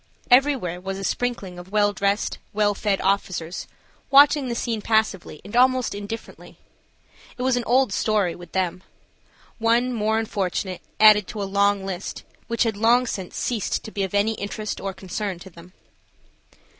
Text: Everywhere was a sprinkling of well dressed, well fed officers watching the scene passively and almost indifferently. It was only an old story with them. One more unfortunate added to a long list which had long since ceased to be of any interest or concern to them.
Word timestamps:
Everywhere 0.31 0.81
was 0.81 0.97
a 0.97 1.03
sprinkling 1.03 1.59
of 1.59 1.71
well 1.71 1.93
dressed, 1.93 2.39
well 2.53 2.73
fed 2.73 2.99
officers 3.01 3.67
watching 4.09 4.47
the 4.47 4.55
scene 4.55 4.81
passively 4.81 5.39
and 5.45 5.55
almost 5.55 5.93
indifferently. 5.93 6.57
It 7.37 7.43
was 7.43 7.55
only 7.55 7.61
an 7.61 7.67
old 7.71 7.93
story 7.93 8.33
with 8.33 8.51
them. 8.53 8.81
One 9.59 9.93
more 9.93 10.17
unfortunate 10.17 10.81
added 10.99 11.27
to 11.27 11.43
a 11.43 11.43
long 11.43 11.85
list 11.85 12.23
which 12.47 12.63
had 12.63 12.77
long 12.77 13.05
since 13.05 13.37
ceased 13.37 13.83
to 13.83 13.91
be 13.91 14.01
of 14.01 14.15
any 14.15 14.33
interest 14.33 14.81
or 14.81 14.91
concern 14.95 15.37
to 15.37 15.51
them. 15.51 15.71